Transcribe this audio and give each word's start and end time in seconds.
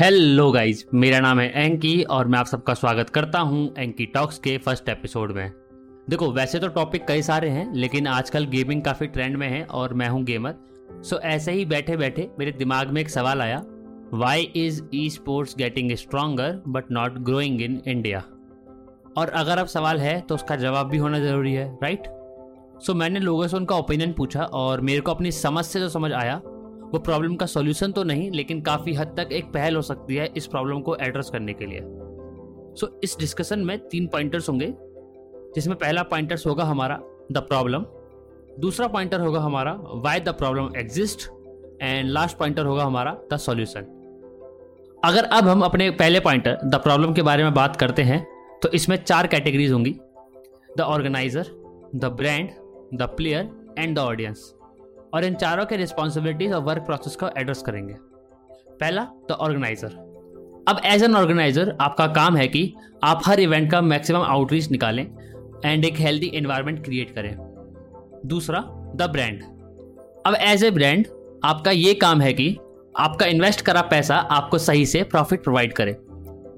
Hello 0.00 0.52
guys 0.52 0.84
मेरा 0.94 1.20
नाम 1.20 1.40
है 1.40 1.64
एंकी 1.64 2.02
और 2.02 2.28
मैं 2.28 2.38
आप 2.38 2.46
सबका 2.46 2.74
स्वागत 2.74 3.10
करता 3.10 3.38
हूँ 3.38 3.74
एंकी 3.78 4.06
टॉक्स 4.06 4.38
के 4.38 4.58
फ़र्स्ट 4.58 4.88
एपिसोड 4.88 5.32
में। 5.32 5.52
देखो 6.10 6.30
वैसे 6.32 6.58
तो 6.58 6.68
टॉपिक 6.68 7.06
कई 7.08 7.22
सारे 7.22 7.48
हैं 7.48 7.74
लेकिन 7.74 8.06
आजकल 8.06 8.44
गेमिंग 8.44 8.82
काफ़ी 8.82 9.06
ट्रेंड 9.06 9.36
में 9.36 9.48
है 9.48 9.62
और 9.64 9.94
मैं 9.94 10.08
हूँ 10.08 10.22
गेमर 10.24 10.54
सो 11.02 11.18
ऐसे 11.18 11.52
ही 11.52 11.64
बैठे 11.64 11.96
बैठे 11.96 12.30
मेरे 12.38 12.52
दिमाग 12.52 12.90
में 12.90 13.00
एक 13.00 13.10
सवाल 13.10 13.40
आया 13.40 13.62
why 14.14 14.42
is 14.56 14.82
e 14.94 15.10
sports 15.10 15.56
getting 15.56 15.92
stronger 15.92 16.62
but 16.68 16.84
not 16.90 17.18
growing 17.18 17.62
in 17.62 17.80
India 17.86 18.22
और 19.16 19.28
अगर 19.28 19.58
अब 19.58 19.66
सवाल 19.66 20.00
है 20.00 20.20
तो 20.20 20.34
उसका 20.34 20.56
जवाब 20.56 20.86
भी 20.86 20.98
होना 20.98 21.18
ज़रूरी 21.18 21.52
है 21.52 21.78
राइट 21.82 22.06
सो 22.06 22.92
so, 22.92 22.98
मैंने 22.98 23.20
लोगों 23.20 23.46
से 23.46 23.56
उनका 23.56 23.76
ओपिनियन 23.76 24.12
पूछा 24.12 24.44
और 24.44 24.80
मेरे 24.80 25.00
को 25.00 25.10
अपनी 25.10 25.32
समझ 25.32 25.64
से 25.64 25.80
जो 25.80 25.88
समझ 25.88 26.12
आया 26.12 26.40
वो 26.92 26.98
प्रॉब्लम 26.98 27.34
का 27.36 27.46
सॉल्यूशन 27.46 27.92
तो 27.92 28.02
नहीं 28.02 28.30
लेकिन 28.30 28.60
काफ़ी 28.60 28.94
हद 28.94 29.14
तक 29.16 29.32
एक 29.32 29.52
पहल 29.52 29.76
हो 29.76 29.82
सकती 29.82 30.16
है 30.16 30.28
इस 30.36 30.46
प्रॉब्लम 30.46 30.80
को 30.80 30.96
एड्रेस 30.96 31.30
करने 31.32 31.52
के 31.52 31.66
लिए। 31.66 31.80
सो 31.80 32.86
so, 32.86 32.92
इस 33.04 33.16
डिस्कशन 33.18 33.60
में 33.60 33.78
तीन 33.88 34.06
पॉइंटर्स 34.06 34.48
होंगे 34.48 34.74
जिसमें 35.54 35.76
पहला 35.78 36.02
पॉइंटर्स 36.02 36.46
होगा 36.46 36.64
हमारा 36.64 37.00
द 37.32 37.38
प्रॉब्लम 37.38 37.84
दूसरा 38.60 38.86
पॉइंटर 38.88 39.20
होगा 39.20 39.40
हमारा 39.40 39.72
why 40.04 40.20
the 40.20 40.28
problem 40.28 40.70
exist 40.76 41.28
and 41.82 42.10
last 42.10 42.38
pointer 42.38 42.66
होगा 42.66 42.84
हमारा 42.84 43.16
द 43.32 43.36
सॉल्यूशन 43.36 43.96
अगर 45.04 45.24
अब 45.24 45.48
हम 45.48 45.62
अपने 45.62 45.90
पहले 45.90 46.20
पॉइंटर 46.20 46.58
द 46.64 46.74
प्रॉब्लम 46.74 47.12
के 47.12 47.22
बारे 47.22 47.44
में 47.44 47.54
बात 47.54 47.76
करते 47.76 48.02
हैं 48.02 48.24
तो 48.62 48.68
इसमें 48.68 48.96
चार 48.96 49.26
कैटेगरीज 49.26 49.72
होंगी 49.72 49.96
the 50.78 50.80
organizer 50.80 51.46
the 51.94 52.14
brand 52.18 52.50
the 52.94 53.02
player 53.16 53.50
and 53.78 53.94
the 53.96 53.98
audience 53.98 54.52
और 55.14 55.24
इन 55.24 55.34
चारों 55.34 55.66
के 55.66 55.76
रिस्पॉन्सिबिलिटीज 55.76 56.52
और 56.52 56.62
वर्क 56.62 56.82
प्रोसेस 56.82 57.16
को 57.16 57.28
एड्रेस 57.38 57.62
करेंगे। 57.62 57.94
पहला 58.80 59.06
द 59.30 59.32
ऑर्गेनाइजर 59.32 59.88
अब 60.68 60.80
एज 60.84 61.02
एन 61.02 61.14
ऑर्गेनाइजर 61.16 61.76
आपका 61.80 62.06
काम 62.08 62.36
है 62.36 62.46
कि 62.48 62.72
आप 63.04 63.22
हर 63.26 63.40
इवेंट 63.40 63.70
का 63.70 63.80
मैक्सिमम 63.80 64.22
आउटरीच 64.22 64.70
निकालें 64.70 65.04
एंड 65.64 65.84
एक 65.84 66.00
हेल्दी 66.00 66.30
एनवायरनमेंट 66.34 66.84
क्रिएट 66.84 67.14
करें। 67.14 67.34
दूसरा 68.26 68.60
द 68.96 69.08
ब्रांड 69.12 69.42
अब 70.26 70.34
एज 70.40 70.64
ए 70.64 70.70
ब्रांड 70.70 71.06
आपका 71.44 71.70
ये 71.70 71.94
काम 71.94 72.20
है 72.20 72.32
कि 72.32 72.56
आपका 72.98 73.26
इन्वेस्ट 73.26 73.60
करा 73.60 73.82
पैसा 73.82 74.16
आपको 74.30 74.58
सही 74.58 74.86
से 74.86 75.02
प्रॉफिट 75.02 75.42
प्रोवाइड 75.42 75.72
करे। 75.72 75.92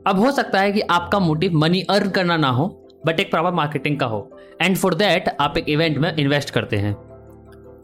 अब 0.06 0.18
हो 0.18 0.30
सकता 0.32 0.60
है 0.60 0.72
कि 0.72 0.80
आपका 0.80 1.18
मोटिव 1.18 1.52
मनी 1.54 1.82
अर्न 1.90 2.10
करना 2.10 2.36
ना 2.36 2.48
हो 2.50 2.66
बट 3.06 3.20
एक 3.20 3.30
प्रॉपर 3.30 3.52
मार्केटिंग 3.52 3.98
का 4.00 4.06
हो। 4.06 4.38
एंड 4.62 4.76
फॉर 4.76 4.94
दैट 4.94 5.28
आप 5.40 5.58
एक 5.58 5.68
इवेंट 5.68 5.98
में 5.98 6.14
इन्वेस्ट 6.16 6.50
करते 6.50 6.76
हैं। 6.76 6.94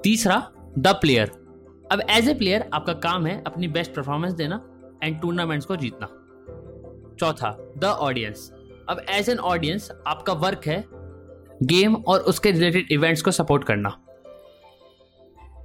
तीसरा 0.05 0.37
द 0.79 0.89
प्लेयर। 0.97 1.31
अब 1.93 2.01
एज 2.11 2.29
ए 2.29 2.35
प्लेयर 2.35 2.65
आपका 2.75 2.93
काम 3.03 3.27
है 3.27 3.43
अपनी 3.47 3.69
बेस्ट 3.69 3.95
परफॉर्मेंस 3.95 4.33
देना 4.35 4.61
एंड 5.05 5.21
टूर्नामेंट्स 5.21 5.67
को 5.67 5.77
जीतना। 5.77 6.07
चौथा 7.21 7.51
द 7.79 7.85
ऑडियंस 7.85 8.51
अब 8.89 9.05
एज 9.11 9.29
एन 9.31 9.39
ऑडियंस 9.39 9.91
आपका 10.07 10.33
वर्क 10.35 10.67
है 10.67 10.85
गेम 11.65 11.95
और 11.97 12.21
उसके 12.23 12.51
रिलेटेड 12.51 12.93
इवेंट्स 12.93 13.23
को 13.23 13.31
सपोर्ट 13.31 13.65
करना। 13.65 13.97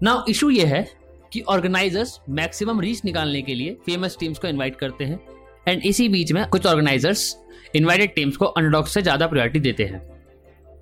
नाउ 0.03 0.23
इशू 0.29 0.49
ये 0.49 0.65
है 0.65 0.87
कि 1.33 1.41
ऑर्गेनाइजर्स 1.49 2.19
मैक्सिमम 2.31 2.79
रीच 2.81 3.03
निकालने 3.05 3.41
के 3.41 3.55
लिए 3.55 3.77
फ़ेमस 3.85 4.17
टीम्स 4.19 4.39
को 4.39 4.47
इनवाइट 4.47 4.75
करते 4.75 5.05
हैं 5.05 5.19
एंड 5.67 5.85
इसी 5.85 6.07
बीच 6.09 6.31
में 6.31 6.45
कुछ 6.49 6.65
ऑर्गेनाइजर्स 6.65 7.35
इन्वाइटेड 7.75 8.15
टीम्स 8.15 8.37
को 8.37 8.45
अंडरडॉग 8.47 8.87
से 8.87 9.01
ज़्यादा 9.01 9.27
प्रायोरिटी 9.27 9.59
देते 9.59 9.83
हैं। 9.85 10.01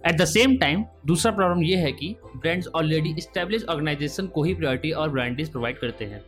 एट 0.07 0.15
द 0.17 0.25
सेम 0.25 0.55
टाइम 0.57 0.83
दूसरा 1.05 1.31
प्रॉब्लम 1.31 1.63
यह 1.63 1.79
है 1.79 1.91
कि 1.91 2.15
ब्रांड्स 2.35 2.67
ऑलरेडी 2.67 3.13
स्टेब्लिश 3.21 3.63
ऑर्गेनाइजेशन 3.63 4.27
को 4.27 4.43
ही 4.43 4.53
प्रायोरिटी 4.53 4.91
और 4.91 5.09
ब्रांडेज 5.09 5.49
प्रोवाइड 5.51 5.79
करते 5.79 6.05
हैं। 6.05 6.21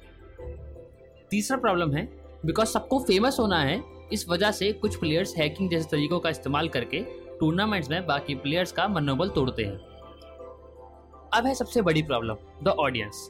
तीसरा 1.31 1.57
प्रॉब्लम 1.57 1.93
है 1.93 2.03
बिकॉज़ 2.45 2.69
सबको 2.69 2.99
फ़ेमस 2.99 3.37
होना 3.39 3.59
है, 3.59 3.81
इस 4.13 4.25
वजह 4.29 4.51
से 4.51 4.71
कुछ 4.71 4.95
प्लेयर्स 4.95 5.35
हैकिंग 5.37 5.69
जैसे 5.69 5.89
तरीकों 5.91 6.19
का 6.19 6.29
इस्तेमाल 6.29 6.67
करके 6.69 7.01
टूर्नामेंट्स 7.39 7.89
में 7.89 8.05
बाकी 8.07 8.35
प्लेयर्स 8.35 8.71
का 8.71 8.87
मनोबल 8.87 9.29
तोड़ते 9.29 9.63
हैं। 9.63 9.79
अब 11.33 11.45
है 11.45 11.53
सबसे 11.55 11.81
बड़ी 11.81 12.01
प्रॉब्लम 12.01 12.35
द 12.63 12.67
ऑडियंस 12.67 13.29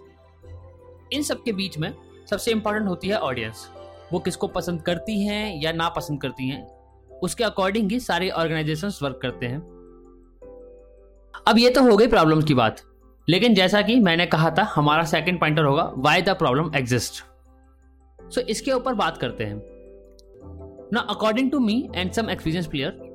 इन 1.13 1.23
सब 1.23 1.43
के 1.43 1.51
बीच 1.51 1.77
में 1.77 1.93
सबसे 2.29 2.51
इंपॉर्टेंट 2.51 2.87
होती 2.87 3.07
है 3.07 3.17
ऑडियंस 3.19 3.67
वो 4.13 4.19
किसको 4.19 4.47
पसंद 4.47 4.81
करती 4.81 5.19
हैं 5.25 5.61
या 5.63 5.71
ना 5.71 5.87
पसंद 5.89 6.21
करती 6.21 6.47
हैं? 6.47 6.65
उसके 7.21 7.43
अकॉर्डिंग 7.43 7.91
ही 7.91 7.99
सारे 7.99 8.29
ऑर्गेनाइजेशन 8.29 8.91
वर्क 9.03 9.19
करते 9.21 9.45
हैं। 9.45 9.61
अब 11.33 11.57
ये 11.57 11.69
तो 11.69 11.81
हो 11.83 11.95
गई 11.97 12.07
प्रॉब्लम 12.07 12.41
की 12.41 12.53
बात। 12.53 12.81
लेकिन 13.27 13.53
जैसा 13.55 13.81
कि 13.81 13.99
मैंने 13.99 14.25
कहा 14.25 14.49
था, 14.49 14.63
हमारा 14.65 15.03
सेकंड 15.03 15.39
पॉइंटर 15.39 15.63
होगा 15.63 15.91
why 15.97 16.21
the 16.21 16.29
problem 16.29 16.71
exist 16.75 17.23
so 18.19 18.41
इसके 18.41 18.71
ऊपर 18.71 18.93
बात 18.93 19.17
करते 19.17 19.43
हैं। 19.43 19.61
ना 20.93 20.99
according 21.09 21.51
to 21.51 21.59
me 21.59 21.89
and 21.95 22.11
some 22.11 22.29
experience 22.29 22.67
player 22.67 23.11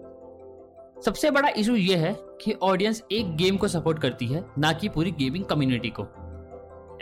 सबसे 1.05 1.31
बड़ा 1.31 1.49
इशू 1.49 1.75
ये 1.77 1.97
है 1.97 2.15
कि 2.43 2.53
ऑडियंस 2.63 3.03
एक 3.13 3.35
गेम 3.37 3.57
को 3.57 3.69
सपोर्ट 3.69 3.99
करती 3.99 4.27
है, 4.27 4.45
ना 4.59 4.73
कि 4.73 4.89
पूरी 4.89 5.11
गेमिंग 5.11 5.45
कम्युनिटी 5.45 5.93
को। 5.99 6.03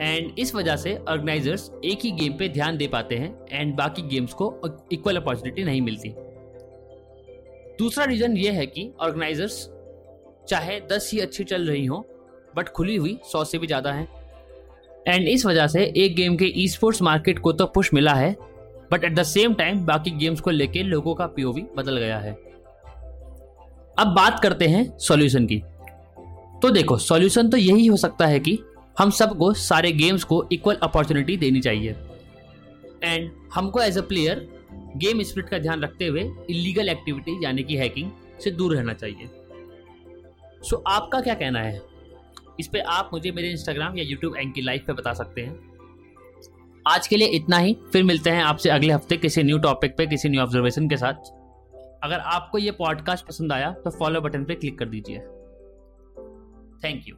एंड 0.01 0.39
इस 0.39 0.55
वजह 0.55 0.77
से 0.77 0.97
ऑर्गेनाइजर्स 1.09 1.71
एक 1.85 2.05
ही 2.05 2.11
गेम 2.11 2.33
पे 2.33 2.49
ध्यान 2.49 2.77
दे 2.77 2.89
पाते 2.89 3.17
हैं 3.17 3.47
एंड 3.51 3.75
बाकी 3.77 4.03
गेम्स 4.09 4.33
को 4.33 4.55
इक्वल 4.93 5.17
अपॉर्चुनिटी 5.17 5.65
नहीं 5.65 5.81
मिलती। 5.83 6.15
दूसरा 7.79 8.05
रीजन 8.05 8.37
ये 8.37 8.51
है 8.51 8.67
कि 8.67 8.93
ऑर्गेनाइजर्स 9.01 9.69
चाहे 10.49 10.81
दस 10.93 11.11
ही 11.13 11.19
अच्छी 11.21 11.45
चल 11.45 11.67
रही 11.69 11.85
हो 11.87 12.07
बट 12.57 12.69
खुली 12.69 12.97
हुई 12.97 13.19
सौ 13.25 13.45
से 13.45 13.59
भी 13.59 13.67
ज़्यादा 13.67 13.93
है। 13.93 14.07
एंड 15.07 15.29
इस 15.29 15.47
वजह 15.47 15.67
से 15.67 15.85
एक 15.97 16.15
गेम 16.17 16.37
के 16.37 16.45
ई 16.57 16.67
स्पोर्ट्स 16.69 17.03
मार्केट 17.03 17.39
को 17.39 17.53
तो 17.53 17.67
पुश 17.67 17.93
मिला 17.95 18.15
है 18.15 18.35
but 18.93 19.05
at 19.05 19.15
the 19.15 19.23
same 19.25 19.55
time 19.55 19.85
बाकी 19.87 20.11
गेम्स 20.13 20.41
को 20.41 20.51
लेके 20.51 20.83
लोगों 20.83 21.15
का 21.15 21.27
पीओवी 21.27 21.65
बदल 21.77 21.99
गया 21.99 22.19
है। 22.19 22.33
अब 23.97 24.15
बात 24.17 24.41
करते 24.43 24.67
हैं 24.69 24.87
सॉल्यूशन 24.99 25.47
की। 25.47 25.63
तो 26.63 26.71
देखो 26.71 26.97
सॉल्यूशन 26.99 27.49
तो 27.51 27.57
यही 27.57 27.87
हो 27.87 27.97
सकता 27.97 28.27
है 28.27 28.41
कि 28.41 28.59
हम 28.99 29.11
सबको 29.13 29.53
सारे 29.55 29.93
गेम्स 29.93 30.25
को 30.25 30.45
इक्वल 30.53 30.79
अपॉर्चुनिटी 30.83 31.37
देनी 31.37 31.61
चाहिए। 31.61 31.97
एंड 33.05 33.31
हमको 33.55 33.81
as 33.81 33.99
a 33.99 34.03
player 34.03 34.47
game 34.97 35.23
spirit 35.23 35.49
का 35.49 35.59
ध्यान 35.59 35.83
रखते 35.83 36.07
हुए 36.07 36.31
इलीगल 36.51 36.89
एक्टिविटी 36.89 37.45
यानी 37.45 37.63
कि 37.63 37.77
हैकिंग 37.77 38.11
से 38.45 38.51
दूर 38.51 38.75
रहना 38.77 38.93
चाहिए। 38.95 39.29
सो 40.63 40.83
आपका 40.87 41.21
क्या 41.21 41.35
कहना 41.35 41.61
है? 41.61 41.81
इस 42.61 42.67
पर 42.67 42.81
आप 42.81 43.11
मुझे 43.13 43.31
मेरे 43.33 43.51
इंस्टाग्राम 43.51 43.97
या 43.99 44.05
यूट्यूब 44.05 44.37
एंकी 44.37 44.61
लाइव 44.61 44.83
पे 44.87 44.93
बता 44.93 45.13
सकते 45.13 45.41
हैं। 45.41 45.59
आज 46.87 47.07
के 47.07 47.17
लिए 47.17 47.29
इतना 47.29 47.59
ही। 47.59 47.77
फिर 47.93 48.03
मिलते 48.03 48.31
हैं 48.31 48.43
आपसे 48.43 48.71
अगले 48.71 48.93
हफ़्ते 48.93 49.17
किसी 49.17 49.43
न्यू 49.43 49.59
टॉपिक 49.59 49.97
पे, 49.97 50.07
किसी 50.07 50.29
न्यू 50.29 50.43
ऑब्जर्वेशन 50.43 50.89
के 50.89 50.97
साथ। 50.97 51.31
अगर 52.05 52.19
आपको 52.19 52.59
ये 52.59 52.71
पॉडकास्ट 52.71 53.27
पसंद 53.27 53.53
आया 53.53 53.71
तो 53.75 53.91
फॉलो 53.91 54.21
बटन 54.21 54.45
पे 54.45 54.55
क्लिक 54.55 54.79
कर 54.79 54.89
दीजिए। 54.89 55.19
Thank 56.85 57.09
you 57.09 57.15